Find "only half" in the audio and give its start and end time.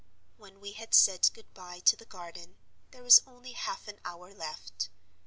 3.27-3.87